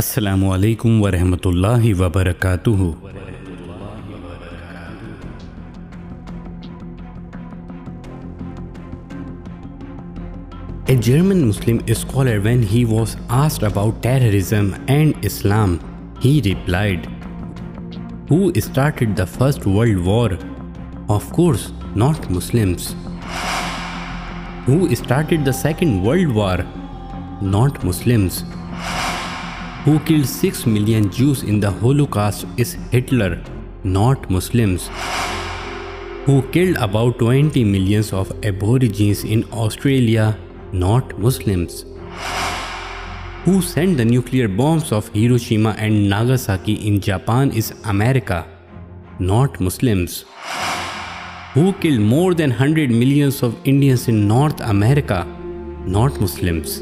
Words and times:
السلام 0.00 0.44
علیکم 0.50 0.90
ورحمۃ 1.02 1.44
اللہ 1.46 1.82
وبرکاتہ 1.98 2.70
a 10.90 10.96
German 11.08 11.46
Muslim 11.48 11.76
scholar 11.94 12.38
when 12.44 12.64
he 12.72 12.82
was 12.88 13.16
asked 13.42 13.64
about 13.70 14.02
terrorism 14.02 14.70
and 14.94 15.24
Islam 15.26 15.76
he 16.24 16.38
replied 16.44 17.06
who 18.30 18.44
started 18.62 19.16
the 19.18 19.24
first 19.36 19.66
world 19.66 20.00
war 20.06 20.30
of 21.18 21.28
course 21.36 21.70
not 22.04 22.30
Muslims 22.30 22.78
the 25.46 25.52
second 25.62 26.06
world 26.06 26.36
war 26.36 26.58
not 27.52 27.84
Muslims 27.84 28.42
who 29.84 29.98
killed 30.08 30.26
6 30.26 30.66
million 30.74 31.10
Jews 31.10 31.42
in 31.42 31.60
the 31.60 31.70
Holocaust 31.70 32.46
is 32.56 32.76
Hitler, 32.90 33.40
not 33.84 34.30
Muslims, 34.30 34.88
who 36.24 36.40
killed 36.54 36.78
about 36.78 37.18
20 37.18 37.64
million 37.64 38.04
of 38.20 38.32
Aborigines 38.42 39.24
in 39.24 39.44
Australia, 39.52 40.38
not 40.72 41.18
Muslims, 41.18 41.84
who 43.44 43.60
sent 43.60 43.98
the 43.98 44.06
nuclear 44.06 44.48
bombs 44.48 44.90
of 44.90 45.08
Hiroshima 45.08 45.74
and 45.76 46.08
Nagasaki 46.08 46.76
in 46.88 46.98
Japan 46.98 47.50
is 47.50 47.74
America, 47.84 48.46
not 49.18 49.60
Muslims, 49.60 50.24
who 51.52 51.74
killed 51.84 52.00
more 52.00 52.32
than 52.32 52.48
100 52.48 52.90
million 52.90 53.30
of 53.42 53.54
Indians 53.64 54.08
in 54.08 54.26
North 54.26 54.66
America, 54.74 55.26
not 55.84 56.18
Muslims 56.22 56.80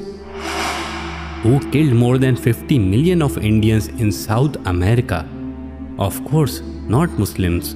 who 1.43 1.59
killed 1.71 1.93
more 1.93 2.19
than 2.19 2.37
50 2.37 2.79
million 2.79 3.21
of 3.21 3.37
Indians 3.37 3.89
in 3.89 4.13
South 4.13 4.57
America, 4.67 5.29
of 5.99 6.25
course 6.25 6.61
not 6.95 7.19
Muslims, 7.19 7.75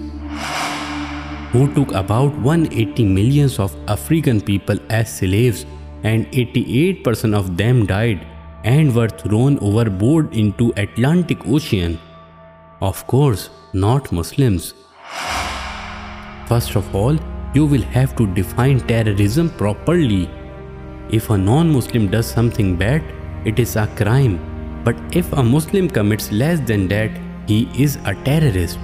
who 1.50 1.66
took 1.74 1.90
about 1.92 2.36
180 2.42 3.04
million 3.04 3.50
of 3.58 3.76
African 3.88 4.40
people 4.40 4.78
as 4.88 5.18
slaves, 5.18 5.66
and 6.04 6.30
88% 6.30 7.34
of 7.34 7.56
them 7.56 7.86
died 7.86 8.24
and 8.62 8.94
were 8.94 9.08
thrown 9.08 9.58
overboard 9.58 10.32
into 10.44 10.72
Atlantic 10.76 11.48
Ocean, 11.48 11.98
of 12.80 13.04
course 13.08 13.50
not 13.72 14.12
Muslims. 14.12 14.74
First 16.46 16.76
of 16.76 16.94
all, 16.94 17.18
you 17.52 17.66
will 17.66 17.86
have 17.98 18.14
to 18.14 18.32
define 18.32 18.78
terrorism 18.78 19.50
properly. 19.50 20.30
If 21.10 21.30
a 21.30 21.36
non-Muslim 21.36 22.08
does 22.12 22.26
something 22.28 22.76
bad, 22.76 23.14
it 23.46 23.60
is 23.60 23.76
a 23.76 23.86
crime, 23.98 24.32
but 24.82 25.16
if 25.20 25.32
a 25.32 25.42
Muslim 25.50 25.86
commits 25.88 26.32
less 26.32 26.58
than 26.70 26.88
that, 26.88 27.20
he 27.46 27.68
is 27.84 27.94
a 28.04 28.14
terrorist. 28.24 28.80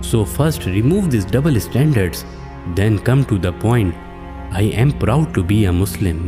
So 0.00 0.24
first 0.24 0.66
remove 0.66 1.12
these 1.12 1.30
double 1.36 1.62
standards, 1.70 2.26
then 2.74 2.98
come 2.98 3.24
to 3.26 3.42
the 3.46 3.52
point. 3.68 3.94
I 4.66 4.68
am 4.84 4.94
proud 5.06 5.34
to 5.34 5.50
be 5.54 5.66
a 5.66 5.72
Muslim. 5.72 6.24